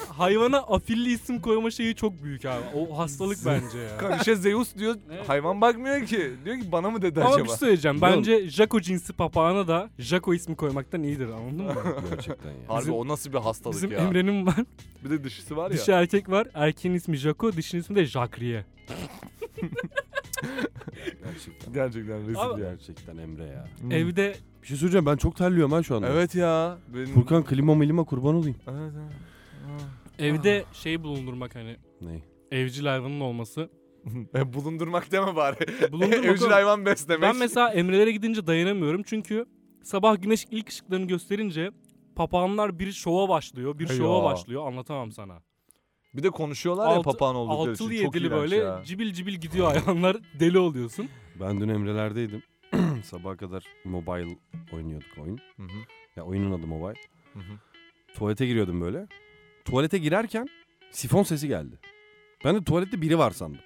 [0.09, 2.63] hayvana afilli isim koyma şeyi çok büyük abi.
[2.75, 3.97] O hastalık bence ya.
[3.97, 4.95] Kanişe Zeus diyor.
[5.11, 5.29] Evet.
[5.29, 6.31] Hayvan bakmıyor ki.
[6.45, 7.47] Diyor ki bana mı dedi Ama bir acaba?
[7.47, 8.01] şey söyleyeceğim.
[8.01, 11.73] Bence Jaco cinsi papağana da Jaco ismi koymaktan iyidir anladın mı?
[12.09, 12.55] Gerçekten ya.
[12.67, 13.97] Harbi Bizim- o nasıl bir hastalık Bizim ya.
[13.97, 14.55] Emre'nin var.
[15.05, 15.77] Bir de dışısı var ya.
[15.77, 16.47] Dişi erkek var.
[16.53, 18.65] Erkeğin ismi Jaco, dişinin ismi de Jacquerie.
[21.23, 21.73] Gerçekten.
[21.73, 22.61] Gerçekten rezil Abi-.
[22.61, 23.65] Gerçekten Emre ya.
[23.81, 23.91] Hmm.
[23.91, 26.07] Evde Bir şey söyleyeceğim ben çok terliyorum ha şu anda.
[26.09, 26.77] Evet ya.
[26.93, 27.05] Benim...
[27.05, 28.57] Furkan klima milima kurban olayım.
[28.67, 28.91] Evet,
[30.19, 30.39] evet.
[30.39, 32.21] evde şey bulundurmak hani Ne?
[32.51, 33.69] evcil hayvanın olması.
[34.35, 35.91] e, bulundurmak deme bari.
[35.91, 36.53] Bulundurmak Evcil oğlum.
[36.53, 37.21] hayvan beslemek.
[37.21, 39.45] Ben mesela Emre'lere gidince dayanamıyorum çünkü
[39.83, 41.71] sabah güneş ilk ışıklarını gösterince
[42.15, 44.23] papağanlar bir şova başlıyor, bir şova ya.
[44.23, 45.41] başlıyor anlatamam sana.
[46.17, 48.05] Bir de konuşuyorlar ya Altı- papağan oldukları Altılı için.
[48.05, 48.81] Çok yedili böyle ya.
[48.85, 51.09] cibil cibil gidiyor hayvanlar deli oluyorsun.
[51.39, 52.43] Ben dün Emre'lerdeydim.
[53.03, 54.37] Sabaha kadar mobile
[54.73, 55.37] oynuyorduk oyun.
[55.57, 55.77] Hı hı,
[56.15, 56.99] Ya oyunun adı mobile.
[57.33, 57.53] hı hı.
[58.15, 59.07] Tuvalete giriyordum böyle.
[59.65, 60.47] Tuvalete girerken
[60.91, 61.79] sifon sesi geldi.
[62.45, 63.59] Ben de tuvalette biri var sandım.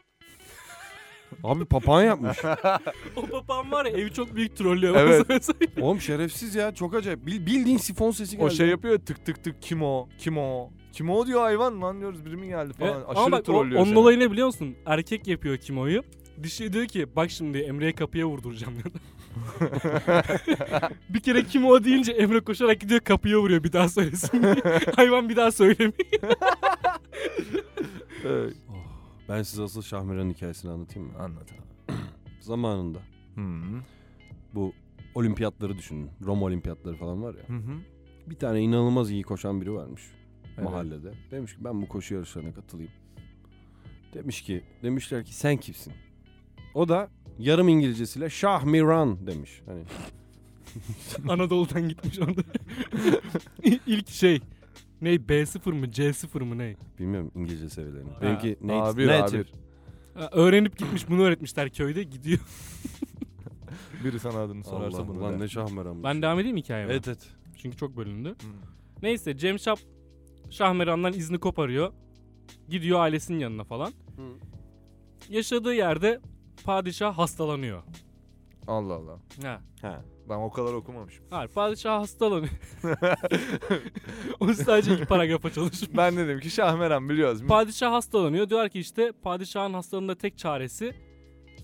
[1.44, 2.38] Abi papağan yapmış.
[3.16, 4.96] o papağan var ya evi çok büyük trollüyor.
[4.96, 5.50] Evet.
[5.82, 7.26] Oğlum şerefsiz ya çok acayip.
[7.26, 8.46] Bil- bildiğin sifon sesi geldi.
[8.46, 10.10] O şey yapıyor ya, tık tık tık kim o?
[10.18, 10.72] Kim o?
[10.94, 12.94] Kim o diyor hayvan lan diyoruz biri mi geldi falan.
[12.96, 14.00] Evet, Aşırı Ama bak o- trollüyor onun seni.
[14.00, 14.76] olayı ne biliyor musun?
[14.86, 16.04] Erkek yapıyor kimoyu.
[16.44, 18.94] Dişi diyor ki bak şimdi Emre'ye kapıya vurduracağım diyor.
[21.10, 24.56] bir kere kimo deyince Emre koşarak gidiyor kapıya vuruyor bir daha söylesin diye.
[24.96, 25.94] Hayvan bir daha söylemiyor.
[28.26, 28.54] Evet.
[28.70, 28.74] Oh,
[29.30, 31.18] ben size asıl Şahmeran'ın hikayesini anlatayım mı?
[31.20, 31.94] Anlat abi.
[32.40, 32.98] Zamanında
[33.36, 33.82] Hı hı.
[34.54, 34.74] bu
[35.16, 36.10] olimpiyatları düşünün.
[36.26, 37.50] Roma olimpiyatları falan var ya.
[37.50, 37.72] Hı hı.
[38.30, 40.02] Bir tane inanılmaz iyi koşan biri varmış
[40.58, 40.70] Evet.
[40.70, 41.14] mahallede.
[41.32, 42.92] Demiş ki ben bu koşu yarışlarına katılayım.
[44.14, 45.94] Demiş ki demişler ki sen kimsin?
[46.74, 47.10] O da
[47.40, 49.62] yarım İngilizcesiyle Şahmiran demiş.
[49.66, 49.84] Hani
[51.32, 52.42] Anadolu'dan gitmiş orada.
[53.88, 54.40] İlk şey.
[55.02, 56.76] Ne B0 mı C0 mı ne?
[57.00, 58.10] bilmiyorum İngilizce seviyelerini.
[58.22, 59.06] Benimki native.
[59.06, 59.42] A1, native.
[59.42, 59.46] A1.
[60.14, 62.40] Ha, Öğrenip gitmiş bunu öğretmişler köyde gidiyor.
[64.04, 66.04] Biri sana adını sorarsa Allah, bunu lan ne Şahmeran'mış.
[66.04, 66.94] Ben devam edeyim hikayeme.
[66.94, 67.30] Evet evet.
[67.58, 68.30] Çünkü çok bölündü.
[68.30, 68.48] Hı.
[69.02, 69.80] Neyse Cem Şap
[70.52, 71.94] Şahmeran'dan izni koparıyor.
[72.70, 73.94] Gidiyor ailesinin yanına falan.
[75.30, 76.20] Yaşadığı yerde
[76.64, 77.84] padişah hastalanıyor.
[78.68, 79.20] Allah Allah.
[79.44, 79.62] Ha.
[79.82, 80.02] Ha.
[80.30, 81.26] Ben o kadar okumamışım.
[81.30, 82.52] Hayır padişah hastalanıyor.
[84.40, 85.90] o sadece iki paragrafa çalışmış.
[85.98, 87.42] ben dedim ki Şahmeran biliyoruz.
[87.48, 88.50] Padişah hastalanıyor.
[88.50, 90.96] Diyor ki işte padişahın hastalığında tek çaresi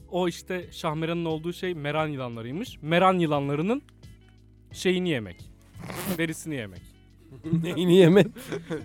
[0.09, 2.77] o işte Şahmeran'ın olduğu şey meran yılanlarıymış.
[2.81, 3.81] Meran yılanlarının
[4.71, 5.49] şeyini yemek.
[6.17, 6.96] Derisini yemek.
[7.63, 8.27] Neyini yemek?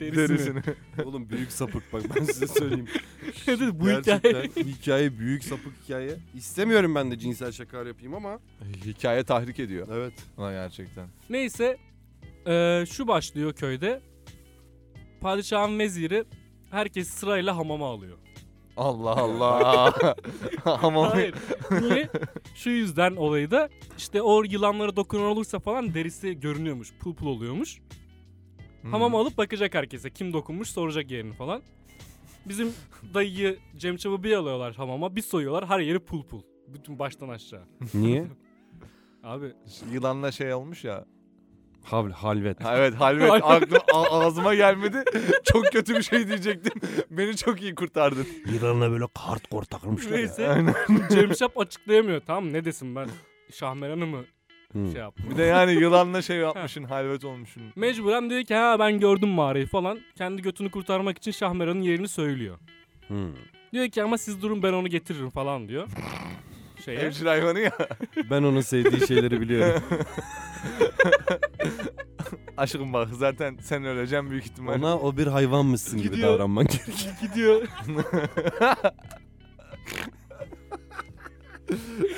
[0.01, 0.17] Derisini.
[0.17, 0.61] Derisini.
[1.05, 2.89] Oğlum büyük sapık bak ben size söyleyeyim.
[3.49, 4.21] Evet, bu hikaye.
[4.23, 6.17] Gerçekten hikaye büyük sapık hikaye.
[6.35, 8.39] İstemiyorum ben de cinsel şakalar yapayım ama.
[8.85, 9.89] Hikaye tahrik ediyor.
[9.93, 10.13] Evet.
[10.37, 11.09] Ha gerçekten.
[11.31, 11.77] Neyse
[12.47, 14.01] eee, şu başlıyor köyde.
[15.21, 16.25] Padişahın veziri
[16.71, 18.19] herkes sırayla hamama alıyor.
[18.77, 19.95] Allah Allah.
[20.65, 21.35] Ama Hayır.
[21.81, 22.09] Niye?
[22.55, 26.89] Şu yüzden olayı da işte o yılanlara dokunan olursa falan derisi görünüyormuş.
[27.01, 27.79] Pul pul oluyormuş.
[28.91, 30.11] Hamama alıp bakacak herkese.
[30.11, 31.63] Kim dokunmuş soracak yerini falan.
[32.47, 32.73] Bizim
[33.15, 35.17] dayıyı Cem Çabuk'u bir alıyorlar hamama.
[35.17, 36.43] Bir soyuyorlar her yeri pul pul.
[36.69, 37.65] Bütün baştan aşağı.
[37.95, 38.27] Niye?
[39.23, 39.53] Abi
[39.93, 41.05] Yılanla şey olmuş ya.
[41.83, 42.65] Hav halvet.
[42.65, 45.05] Ha, evet halvet aklım ağzıma gelmedi.
[45.45, 46.73] Çok kötü bir şey diyecektim.
[47.11, 48.27] Beni çok iyi kurtardın.
[48.53, 50.65] Yılanla böyle kart kort takılmışlar neyse
[51.11, 52.21] Cem Şap açıklayamıyor.
[52.27, 53.09] Tamam ne desin ben
[53.53, 54.25] Şahmeran'ı mı
[54.73, 55.27] şey yaptım.
[55.31, 57.63] Bir de yani yılanla şey yapmışsın halvet olmuşsun.
[57.77, 59.99] Mecburen diyor ki ha ben gördüm mağarayı falan.
[60.19, 62.59] Kendi götünü kurtarmak için Şahmeran'ın yerini söylüyor.
[63.73, 65.89] Diyor ki ama siz durun ben onu getiririm falan diyor.
[66.85, 66.99] Şeye.
[67.01, 67.73] Evcil hayvanı ya.
[68.31, 69.83] Ben onun sevdiği şeyleri biliyorum.
[72.57, 74.75] Aşkım bak zaten sen öleceksin büyük ihtimal.
[74.79, 76.29] Ona o bir hayvanmışsın gibi Gidiyor.
[76.33, 77.15] davranman gerekiyor.
[77.23, 77.63] Gidiyor.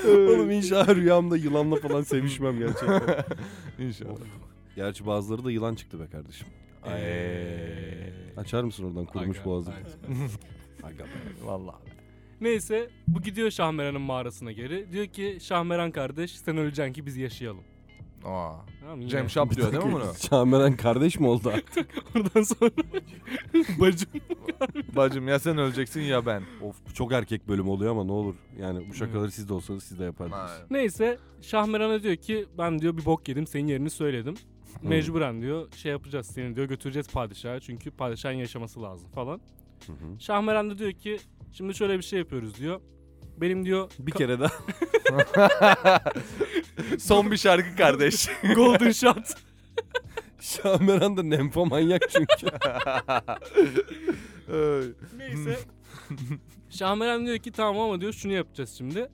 [0.08, 3.24] Oğlum inşallah rüyamda yılanla falan sevişmem gerçekten.
[3.78, 4.18] İnşallah.
[4.76, 6.46] Gerçi bazıları da yılan çıktı be kardeşim.
[6.82, 7.00] Ay.
[8.36, 9.70] Açar mısın oradan kurumuş Aga, boğazı?
[9.70, 9.78] aga.
[10.88, 11.08] Aga be.
[11.44, 11.76] Vallahi.
[12.40, 14.92] Neyse bu gidiyor Şahmeran'ın mağarasına geri.
[14.92, 17.64] Diyor ki Şahmeran kardeş sen öleceksin ki biz yaşayalım.
[18.24, 18.52] Aa.
[18.80, 19.10] Tamam yine.
[19.10, 20.04] Cem Şap diyor değil mi bunu?
[20.30, 21.90] Şahmeran kardeş mi oldu artık?
[22.16, 22.70] Oradan sonra
[23.80, 24.08] bacım.
[24.96, 26.42] Bacım ya sen öleceksin ya ben.
[26.62, 28.34] of bu çok erkek bölüm oluyor ama ne olur.
[28.60, 30.50] Yani bu şakaları siz de olsanız siz de yapardınız.
[30.50, 30.66] Aynen.
[30.70, 34.34] Neyse Şahmeran'a diyor ki ben diyor bir bok yedim senin yerini söyledim.
[34.82, 39.40] Mecburen diyor şey yapacağız seni diyor götüreceğiz padişaha çünkü padişahın yaşaması lazım falan.
[39.86, 40.20] Hı hı.
[40.20, 41.18] Şahmeran da diyor ki
[41.52, 42.80] şimdi şöyle bir şey yapıyoruz diyor.
[43.36, 44.52] Benim diyor Bir kere daha.
[46.98, 48.28] Son bir şarkı kardeş.
[48.54, 49.16] golden shot.
[50.40, 52.46] Şahmeran da nemfomanyak çünkü.
[55.16, 55.58] Neyse.
[56.70, 59.08] Şahmeran diyor ki tamam ama diyor şunu yapacağız şimdi.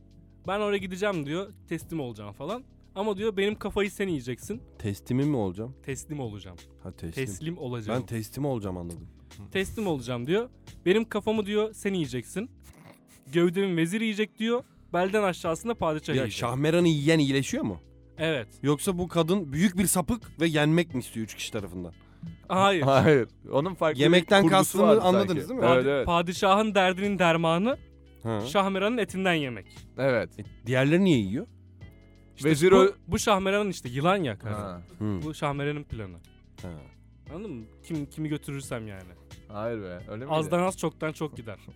[0.46, 2.64] Ben oraya gideceğim diyor teslim olacağım falan.
[2.94, 4.62] Ama diyor benim kafayı sen yiyeceksin.
[4.78, 5.74] Teslimim mi olacağım?
[5.82, 6.56] Teslim olacağım.
[6.82, 7.26] Ha teslim.
[7.26, 8.00] Teslim olacağım.
[8.00, 9.08] Ben teslim olacağım anladım.
[9.52, 10.48] teslim olacağım diyor.
[10.86, 12.50] Benim kafamı diyor sen yiyeceksin.
[13.32, 14.64] Gövdemin vezir yiyecek diyor.
[14.92, 16.38] Belden aşağısında padişah Ya yiyecek.
[16.38, 17.80] Şahmeran'ı yiyen iyileşiyor mu?
[18.18, 18.48] Evet.
[18.62, 21.92] Yoksa bu kadın büyük bir sapık ve yenmek mi istiyor üç kişi tarafından?
[22.48, 22.82] Hayır.
[22.82, 23.28] Hayır.
[23.52, 25.48] Onun farklı Yemekten bir kurgusu kastını vardı anladınız sanki.
[25.48, 25.66] değil mi?
[25.74, 26.06] Evet evet.
[26.06, 27.78] Padişahın derdinin dermanı
[28.22, 28.40] Ha.
[28.40, 29.66] Şahmeran'ın etinden yemek.
[29.98, 30.38] Evet.
[30.38, 31.46] E, diğerleri niye yiyor?
[32.36, 32.88] İşte Vezir bu, o...
[33.08, 34.54] bu Şahmeran'ın işte yılan ya karı.
[34.54, 34.82] Ha.
[34.98, 35.18] Hı.
[35.24, 36.16] Bu Şahmeran'ın planı.
[36.62, 36.68] Ha.
[37.34, 37.64] Anladın mı?
[37.82, 39.02] Kim kimi götürürsem yani.
[39.52, 40.30] Hayır be öyle mi?
[40.30, 41.58] Azdan az çoktan çok gider.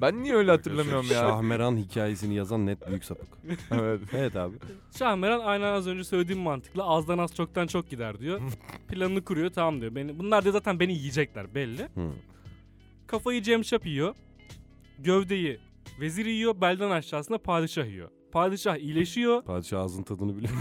[0.00, 1.12] Ben niye öyle hatırlamıyorum ya?
[1.14, 3.28] Şahmeran hikayesini yazan net büyük sapık.
[3.70, 4.00] evet.
[4.12, 4.56] Evet abi.
[4.98, 8.40] Şahmeran aynen az önce söylediğim mantıkla azdan az çoktan çok gider diyor.
[8.88, 9.94] Planını kuruyor tamam diyor.
[9.94, 11.82] Beni, bunlar diyor zaten beni yiyecekler belli.
[11.82, 12.10] Hı.
[13.06, 14.14] Kafayı Cemşap yiyor.
[14.98, 15.60] Gövdeyi
[16.00, 16.60] vezir yiyor.
[16.60, 18.10] Belden aşağısında padişah yiyor.
[18.32, 19.42] Padişah iyileşiyor.
[19.42, 20.52] Padişah ağzın tadını biliyor.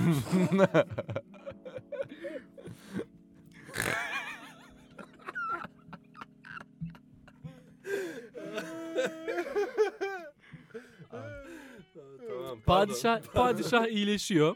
[12.65, 14.55] Padişah padişah iyileşiyor.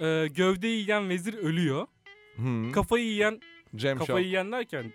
[0.00, 1.86] Ee, gövdeyi yiyen vezir ölüyor.
[2.36, 2.72] Hı.
[2.72, 3.40] Kafayı yiyen
[3.76, 4.26] Cem kafayı Şap.
[4.26, 4.92] yiyen derken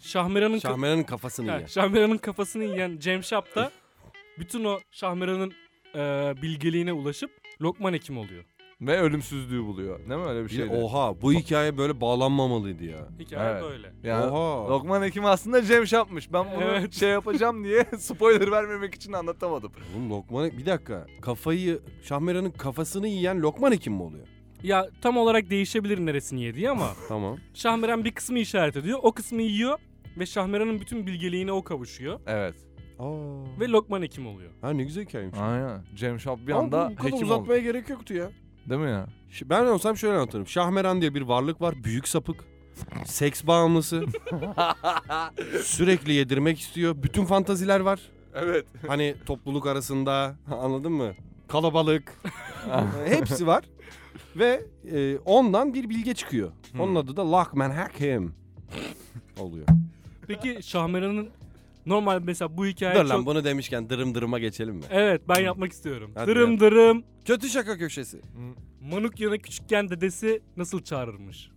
[0.00, 1.66] Şahmeran'ın Şahmeran'ın kafasını yiyen.
[1.66, 3.72] Şahmeran'ın kafasını yiyen Cemşap da
[4.38, 5.52] bütün o Şahmeran'ın
[5.94, 7.30] e, bilgeliğine ulaşıp
[7.62, 8.44] Lokman Hekim oluyor.
[8.80, 9.98] Ve ölümsüzlüğü buluyor.
[9.98, 10.74] Değil mi öyle bir şeydi?
[10.74, 13.08] Oha bu hikaye böyle bağlanmamalıydı ya.
[13.20, 13.62] Hikaye Evet.
[13.62, 13.92] böyle.
[14.02, 14.68] Yani Oha.
[14.70, 16.32] Lokman Hekim aslında Cem Şap'mış.
[16.32, 16.92] Ben bunu Evet.
[16.92, 19.72] şey yapacağım diye spoiler vermemek için anlatamadım.
[19.94, 21.06] Oğlum Lokman bir dakika.
[21.20, 24.26] Kafayı Şahmeran'ın kafasını yiyen Lokman Hekim mi oluyor?
[24.62, 27.36] Ya tam olarak değişebilir neresini yediği ama Tamam.
[27.54, 28.98] Şahmeran bir kısmı işaret ediyor.
[29.02, 29.78] O kısmı yiyor
[30.18, 32.20] ve Şahmeran'ın bütün bilgeliğine o kavuşuyor.
[32.26, 32.54] Evet.
[32.98, 33.60] Aa.
[33.60, 34.50] Ve Lokman Hekim oluyor.
[34.60, 35.38] Ha ne güzel hikayeymiş.
[35.38, 35.82] Aynen.
[35.94, 37.64] Cem Şap bir Ama anda bu kadar hekim uzatmaya oldu.
[37.64, 38.30] gerek yoktu ya.
[38.68, 39.06] Değil mi ya?
[39.44, 40.46] Ben olsam şöyle anlatırım.
[40.46, 41.74] Şahmeran diye bir varlık var.
[41.84, 42.44] Büyük sapık.
[43.04, 44.04] Seks bağımlısı.
[45.62, 46.96] Sürekli yedirmek istiyor.
[47.02, 48.00] Bütün fantaziler var.
[48.34, 48.66] Evet.
[48.86, 51.12] Hani topluluk arasında anladın mı?
[51.48, 52.20] Kalabalık.
[53.06, 53.64] Hepsi var.
[54.36, 56.52] Ve e, ondan bir bilge çıkıyor.
[56.72, 56.80] Hmm.
[56.80, 58.34] Onun adı da Lockman Hakim
[59.38, 59.66] oluyor.
[60.26, 61.28] Peki Şahmeran'ın
[61.86, 63.10] normal mesela bu hikaye Dur çok...
[63.10, 64.84] lan bunu demişken dırım dırıma geçelim mi?
[64.90, 66.10] Evet ben yapmak istiyorum.
[66.14, 66.60] Hadi dırım ya.
[66.60, 67.04] dırım.
[67.24, 68.20] Kötü şaka köşesi.
[68.80, 71.50] Manukya'nın küçükken dedesi nasıl çağırırmış?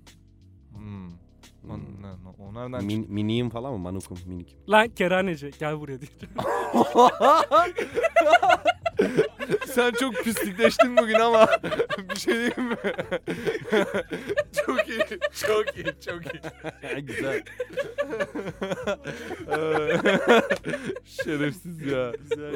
[0.74, 1.10] Hmm.
[2.40, 3.80] O nereden Min, miniyim falan mı?
[3.80, 4.58] Manukum minik.
[4.70, 6.36] Lan kerhaneci gel buraya diyeceğim.
[9.80, 11.48] Sen çok pislikleştin bugün ama
[12.10, 12.76] bir şey diyeyim mi?
[14.66, 15.00] çok iyi,
[15.48, 16.42] çok iyi, çok iyi.
[17.06, 17.44] Güzel.
[21.06, 22.12] Şerefsiz ya.
[22.22, 22.54] Güzel,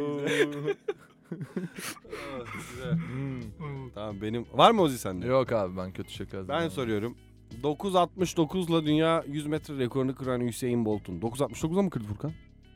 [2.54, 2.92] güzel.
[2.92, 3.90] Hmm.
[3.96, 5.28] Tamam benim var mı Ozi sende?
[5.28, 6.72] Yok abi ben kötü şaka Ben hazırlamadım.
[6.72, 7.18] soruyorum.
[7.64, 11.20] 9.69 ile dünya 100 metre rekorunu kıran Hüseyin Bolt'un.
[11.20, 12.32] 9.69'a mı kırdı Furkan?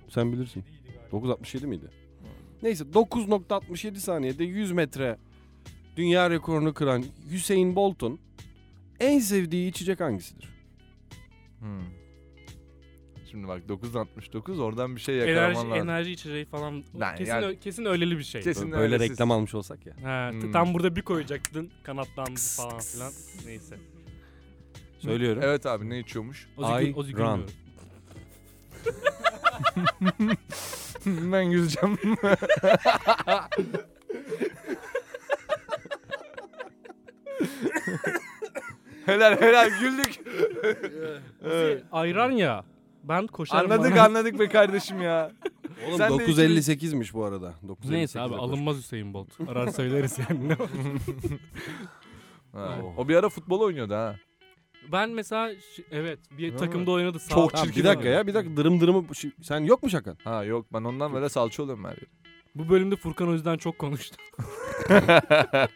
[0.10, 0.63] Sen bilirsin.
[1.12, 2.06] 9.67 miydi?
[2.63, 5.17] Neyse 9.67 saniyede 100 metre
[5.97, 8.19] dünya rekorunu kıran Hüseyin Bolt'un
[8.99, 10.49] en sevdiği içecek hangisidir?
[11.59, 11.81] Hmm.
[13.31, 15.89] Şimdi bak 969 oradan bir şey enerji, yakalaman lazım.
[15.89, 16.83] enerji içeceği falan.
[16.93, 18.41] Ben kesin, yani- kesin öyleli bir şey.
[18.41, 19.09] Kesin Böyle öylesiz.
[19.11, 19.93] reklam almış olsak ya.
[20.03, 20.51] Ha, Hmm.
[20.51, 23.11] Tam burada bir koyacaktın kanatlandı falan filan.
[23.45, 23.75] Neyse.
[24.99, 25.41] Söylüyorum.
[25.45, 26.47] Evet abi ne içiyormuş?
[26.57, 27.45] Ozi, gül- Ozi run.
[31.31, 31.97] ben yüzeceğim.
[39.05, 40.19] helal helal güldük.
[41.45, 42.63] Ozi, ayran ya.
[43.03, 43.71] Ben koşarım.
[43.71, 44.03] anladık bana.
[44.03, 45.31] anladık be kardeşim ya.
[45.87, 47.53] Oğlum Sen de 9.58'miş bu arada.
[47.67, 49.27] 9.58 Neyse abi alınmaz Hüseyin Bolt.
[49.47, 50.55] Arar söyleriz yani.
[52.53, 52.77] Ha.
[52.83, 52.97] Oh.
[52.97, 54.15] O bir ara futbol oynuyordu ha.
[54.91, 55.52] Ben mesela
[55.91, 56.58] evet bir Ha.
[56.58, 57.19] takımda oynadı.
[57.19, 59.06] Sağ Çok çirkin bir dakika ya bir dakika dırım dırımı
[59.41, 60.17] sen yok mu şakan?
[60.23, 62.06] Ha yok ben ondan böyle salça oluyorum her yere.
[62.56, 64.15] Bu bölümde Furkan o yüzden çok konuştu.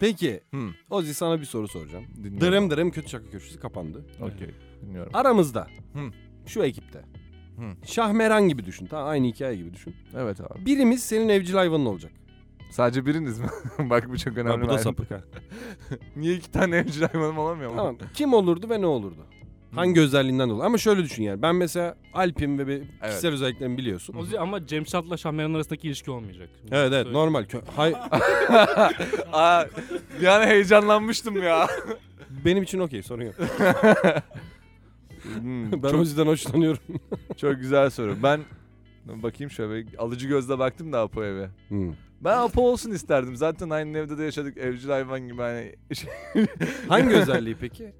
[0.00, 0.70] Peki Hmm.
[0.90, 2.04] Ozi sana bir soru soracağım.
[2.16, 2.40] Dinliyorum.
[2.40, 4.04] Dırım dırım kötü şaka köşesi kapandı.
[4.20, 4.50] Okey.
[4.82, 5.10] Dinliyorum.
[5.14, 6.10] Aramızda Hı.
[6.46, 6.98] şu ekipte
[7.56, 7.86] Hı.
[7.86, 8.86] Şahmeran gibi düşün.
[8.86, 9.94] Tamam aynı hikaye gibi düşün.
[10.16, 10.66] Evet abi.
[10.66, 12.12] Birimiz senin evcil hayvanın olacak.
[12.70, 13.46] Sadece biriniz mi?
[13.90, 14.50] Bak bu çok önemli.
[14.52, 15.20] Ha, bu bir da sapık ha.
[16.16, 17.96] Niye iki tane evcil hayvanım olamıyor tamam.
[18.14, 19.26] Kim olurdu ve ne olurdu?
[19.74, 20.64] Hangi özelliğinden dolayı?
[20.66, 21.42] Ama şöyle düşün yani.
[21.42, 24.14] Ben mesela Alp'im ve bir kişisel özelliklerimi biliyorsun.
[24.14, 26.48] Ozi ama Cemşat'la Şahmeran arasındaki ilişki olmayacak.
[26.70, 27.44] Evet evet normal.
[27.76, 27.94] Hay
[29.32, 29.64] Aa,
[30.20, 31.68] yani heyecanlanmıştım ya.
[32.44, 33.34] benim için okey sorun yok.
[35.40, 36.82] Hmm, ben çok, Ozi'den hoşlanıyorum.
[37.36, 38.16] çok güzel soru.
[38.22, 38.40] Ben
[39.06, 41.48] bakayım şöyle bir alıcı gözle baktım da Apo eve.
[41.68, 41.92] Hmm.
[42.20, 43.36] Ben Apo olsun isterdim.
[43.36, 44.58] Zaten aynı evde de yaşadık.
[44.58, 45.74] Evcil hayvan gibi hani.
[46.88, 47.94] Hangi özelliği peki?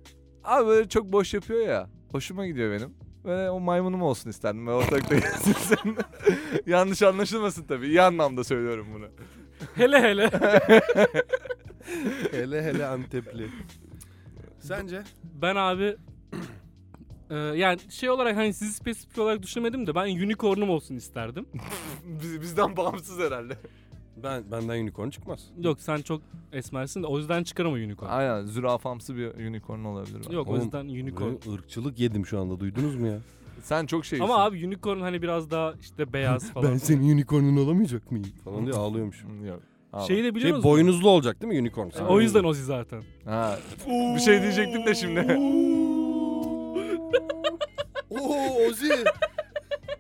[0.45, 1.91] Abi böyle çok boş yapıyor ya.
[2.13, 2.95] Hoşuma gidiyor benim.
[3.25, 4.67] Böyle o maymunum olsun isterdim.
[4.67, 5.97] Böyle ortalıkta gezilsin.
[6.67, 7.87] Yanlış anlaşılmasın tabii.
[7.87, 9.07] İyi anlamda söylüyorum bunu.
[9.75, 10.31] Hele hele.
[12.31, 13.49] hele hele Antepli.
[14.59, 15.03] Sence?
[15.25, 15.97] ben abi
[17.31, 21.47] e, yani şey olarak hani sizi spesifik olarak düşünmedim de ben unicorn'um olsun isterdim.
[22.05, 23.59] Biz, bizden bağımsız herhalde.
[24.23, 25.41] Ben benden unicorn çıkmaz.
[25.61, 26.21] Yok sen çok
[26.53, 28.09] esmersin de o yüzden çıkarama unicorn.
[28.11, 30.15] Aynen zürafamsı bir unicorn olabilir.
[30.21, 30.35] belki.
[30.35, 31.33] Yok o Oğlum, yüzden unicorn.
[31.47, 33.19] Böyle ırkçılık yedim şu anda duydunuz mu ya?
[33.63, 34.25] Sen çok şeysin.
[34.25, 36.77] Ama abi unicorn hani biraz daha işte beyaz falan.
[36.77, 38.27] senin unicornun olamayacak mıyım?
[38.45, 39.25] Falan diye ağlıyormuş.
[39.49, 39.61] Yok.
[39.93, 40.07] Abi.
[40.07, 40.71] Şeyi de biliyor Şey musun?
[40.71, 41.89] boynuzlu olacak değil mi unicorn?
[41.99, 43.03] E, O yüzden Ozi zaten.
[43.25, 43.59] Ha.
[44.15, 45.21] Bir şey diyecektim de şimdi.
[48.11, 48.93] Oo Ozi.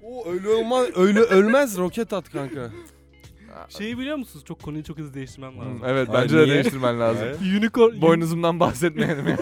[0.04, 2.70] Oo öyle olmaz öyle ölmez roket at kanka.
[3.68, 4.44] Şeyi biliyor musunuz?
[4.44, 5.80] Çok konuyu çok hızlı değiştirmem Hmm, lazım.
[5.86, 6.54] evet bence de niye?
[6.54, 7.28] değiştirmen lazım.
[7.58, 9.38] Unicorn, Boynuzumdan bahsetmeyelim yani.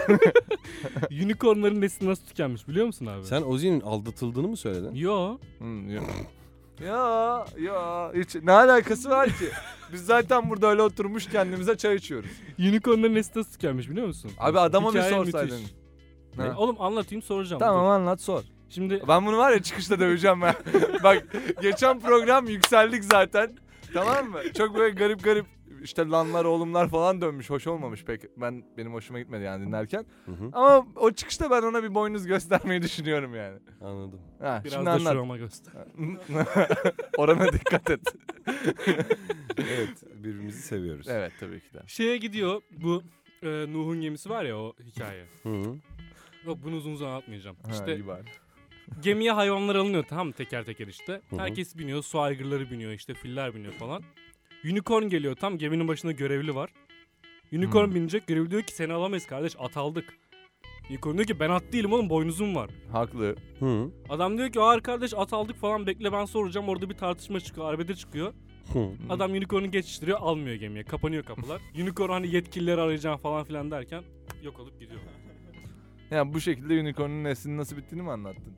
[1.23, 3.25] unicornların nesli nasıl tükenmiş biliyor musun abi?
[3.25, 4.95] Sen Ozi'nin aldatıldığını mı söyledin?
[4.95, 5.37] Yo.
[5.57, 6.05] Hmm, yok.
[6.85, 9.45] Ya ya hiç ne alakası var ki?
[9.93, 12.29] Biz zaten burada öyle oturmuş kendimize çay içiyoruz.
[12.59, 14.31] Unicornların nesli nasıl tükenmiş biliyor musun?
[14.39, 15.57] Abi adama bir Hikaye sorsaydın.
[15.57, 15.73] müthiş.
[16.37, 16.45] Ha.
[16.45, 17.59] E, Oğlum anlatayım soracağım.
[17.59, 17.89] Tamam Dur.
[17.89, 18.43] anlat sor.
[18.69, 20.55] Şimdi Ben bunu var ya çıkışta döveceğim ben.
[21.03, 21.25] Bak
[21.61, 23.57] geçen program yükseldik zaten.
[23.93, 24.39] Tamam mı?
[24.57, 25.45] Çok böyle garip garip
[25.83, 27.49] işte lanlar oğlumlar falan dönmüş.
[27.49, 28.21] Hoş olmamış pek.
[28.37, 30.05] Ben benim hoşuma gitmedi yani dinlerken.
[30.25, 30.49] Hı hı.
[30.53, 33.59] Ama o çıkışta ben ona bir boynuz göstermeyi düşünüyorum yani.
[33.81, 34.19] Anladım.
[34.41, 35.13] Ha, biraz şimdi da anlat.
[35.13, 35.73] şurama göster.
[37.17, 38.01] Orana dikkat et.
[39.57, 41.07] Evet birbirimizi seviyoruz.
[41.09, 41.79] evet tabii ki de.
[41.87, 43.03] Şeye gidiyor bu
[43.43, 45.25] e, Nuh'un gemisi var ya o hikaye.
[45.43, 45.75] Hı hı.
[46.45, 47.55] Yok bunu uzun uzun anlatmayacağım.
[47.63, 48.23] Ha, işte iyi bari.
[49.01, 51.21] Gemiye hayvanlar alınıyor tamam mı teker teker işte.
[51.29, 51.39] Hı hı.
[51.39, 54.03] Herkes biniyor su aygırları biniyor işte filler biniyor falan.
[54.65, 56.69] Unicorn geliyor tam geminin başında görevli var.
[57.53, 57.95] Unicorn Hmm.
[57.95, 60.17] binecek görevli diyor ki seni alamayız kardeş at aldık.
[60.89, 62.69] Unicorn diyor ki ben at değilim oğlum boynuzum var.
[62.91, 63.35] Haklı.
[63.59, 67.39] Hı Adam diyor ki ağır kardeş at aldık falan bekle ben soracağım orada bir tartışma
[67.39, 68.33] çıkıyor arbede çıkıyor.
[68.73, 68.89] hı.
[69.09, 71.61] Adam unicorn'u geçiştiriyor almıyor gemiye kapanıyor kapılar.
[71.81, 74.03] Unicorn hani yetkilileri arayacağım falan filan derken
[74.43, 74.99] yok olup gidiyor.
[76.11, 78.53] Yani bu şekilde unicorn'un neslinin nasıl bittiğini mi anlattın?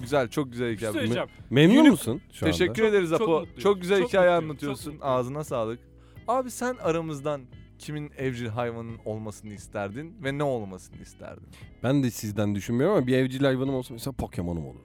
[0.00, 0.92] Güzel, çok güzel Bir şey hikaye.
[0.92, 1.28] söyleyeceğim.
[1.50, 2.96] Memnun Uni- musun şu Teşekkür anda?
[2.96, 3.32] ederiz Çok Apo.
[3.32, 3.58] mutluyum.
[3.60, 4.84] Çok güzel Çok hikaye mutluyum, anlatıyorsun.
[4.84, 5.16] çok mutluyum.
[5.16, 5.80] Ağzına sağlık.
[6.28, 7.40] Abi sen aramızdan
[7.78, 11.48] kimin evcil hayvanın olmasını isterdin ve ne olmasını isterdin?
[11.82, 14.80] Ben de sizden düşünmüyorum ama bir evcil hayvanım olsa mesela Pokemon'um olurdu.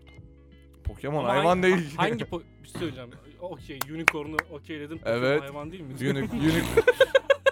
[0.83, 1.95] Pokemon Ama hayvan hangi- değil.
[1.97, 3.09] Hangi po- bir şey söyleyeceğim.
[3.41, 4.97] Okey unicorn'u okeyledim.
[4.97, 5.41] Pokemon Evet.
[5.41, 5.93] hayvan değil mi?
[6.01, 6.63] Uni- uni-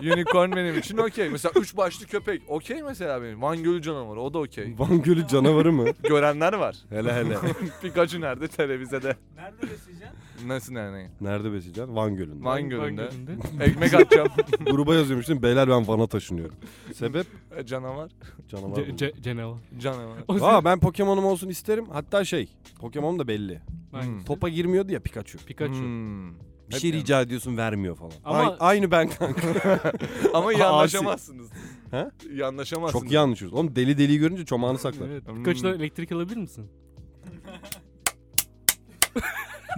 [0.02, 1.30] unicorn benim için okey.
[1.30, 3.42] Mesela üç başlı köpek okey mesela benim.
[3.42, 4.76] Van Gölü canavarı o da okey.
[4.78, 5.86] Van Gölü canavarı mı?
[6.04, 6.76] Görenler var.
[6.90, 7.38] hele hele.
[7.82, 8.48] Pikachu nerede?
[8.48, 9.16] Televizede.
[9.36, 10.20] Nerede besleyeceksin?
[10.48, 11.08] Nasıl yani?
[11.22, 11.96] Nerede besleyeceksin?
[11.96, 12.46] Van Gölü'nde.
[12.46, 13.10] Van Gölü'nde.
[13.12, 13.64] Gölü'nde.
[13.64, 14.30] Ekmek atacağım.
[14.66, 15.44] Gruba yazıyormuş değil mi?
[15.44, 16.56] Beyler ben Van'a taşınıyorum.
[16.94, 17.28] Sebep?
[17.58, 18.12] E, canavar.
[18.48, 18.78] Canavar.
[18.78, 18.96] Ce- buldum.
[18.98, 19.58] ce- Canavar.
[19.80, 20.18] Canavar.
[20.42, 21.86] Aa ben Pokemon'um olsun isterim.
[21.92, 23.62] Hatta şey, Pokemon'um da belli.
[23.92, 24.26] Hangisi?
[24.28, 25.38] Topa girmiyordu ya Pikachu.
[25.38, 25.74] Pikachu.
[25.74, 26.30] Hmm.
[26.70, 28.12] Bir şey Hep- rica ediyorsun vermiyor falan.
[28.26, 29.42] Ama- Ay- aynı ben kanka.
[30.34, 31.50] Ama iyi anlaşamazsınız.
[31.92, 32.08] He?
[32.30, 33.04] İyi anlaşamazsınız.
[33.04, 33.58] Çok iyi anlaşıyoruz.
[33.58, 35.08] Oğlum deli deliyi görünce çomağını saklar.
[35.08, 35.28] Evet.
[35.28, 35.36] Hmm.
[35.36, 36.72] Pikachu'dan elektrik alabilir misin?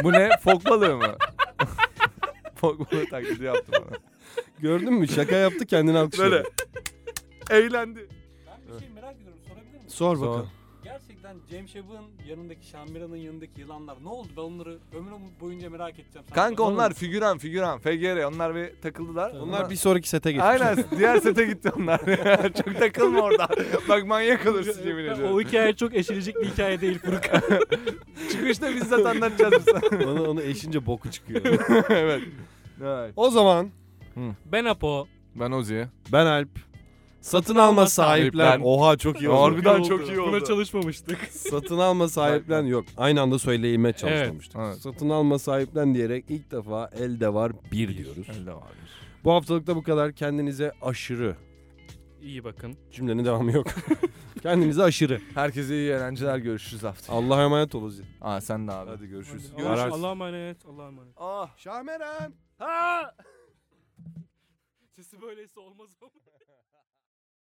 [0.03, 0.29] Bu ne?
[0.43, 1.03] Fok balığı mı?
[2.55, 3.97] Fok balığı taklidi yaptım bana.
[4.59, 5.07] Gördün mü?
[5.07, 6.31] Şaka yaptı kendini alkışladı.
[6.31, 7.65] Böyle.
[7.65, 8.07] Eğlendi.
[8.47, 9.89] Ben bir şey merak ediyorum sorabilir miyim?
[9.89, 10.45] Sor Sor.
[11.21, 14.29] Gerçekten James Webb'ın yanındaki Şamira'nın yanındaki yılanlar ne oldu?
[14.37, 16.25] Ben onları ömrüm boyunca merak edeceğim.
[16.27, 17.79] Sen Kanka onlar figüran figüran.
[17.79, 19.31] FGR onlar bir takıldılar.
[19.31, 20.47] Onlar bir sonraki sete geçmiş.
[20.47, 21.99] Aynen diğer sete gitti onlar.
[22.65, 23.47] Çok takılma orada.
[23.89, 25.39] Bak manyak olursun yemin o ediyorum.
[25.39, 27.41] hikaye çok eşilecek bir hikaye değil Furkan.
[28.31, 28.67] Çıkışta
[29.09, 30.11] anlatacağız biz sana.
[30.11, 31.41] onu, onu eşince boku çıkıyor.
[31.89, 32.21] evet.
[32.83, 33.13] Evet.
[33.15, 33.69] o zaman
[34.45, 35.87] ben Apo Ben Ozi'ye.
[36.11, 36.70] Ben Alp.
[37.21, 38.45] Satın alma sahiplen.
[38.45, 38.65] sahiplen.
[38.65, 39.41] Oha çok iyi oldu.
[39.41, 40.45] Harbiden çok iyi Buna oldu.
[40.45, 41.17] çalışmamıştık.
[41.31, 42.85] Satın alma sahiplen yok.
[42.97, 44.57] Aynı anda söyleyime çalışmamıştık.
[44.61, 44.77] Evet.
[44.77, 48.29] Satın alma sahiplen diyerek ilk defa elde var bir diyoruz.
[48.29, 48.91] Elde varmış.
[49.23, 50.11] Bu haftalıkta bu kadar.
[50.13, 51.35] Kendinize aşırı.
[52.21, 52.77] İyi bakın.
[52.91, 53.67] Cümlenin devamı yok.
[54.41, 55.21] Kendinize aşırı.
[55.33, 57.19] Herkese iyi eğlenceler görüşürüz haftaya.
[57.19, 58.03] Allah'a emanet ol Ozi.
[58.21, 58.89] Aa sen de abi.
[58.89, 59.51] Hadi görüşürüz.
[59.55, 59.99] Hadi, Ararsın.
[59.99, 60.65] Allah'a emanet.
[60.65, 61.13] Allah'a emanet.
[61.17, 61.57] Ah.
[61.57, 62.33] Şahmeran.
[64.95, 66.11] Sesi böyleyse olmaz ama.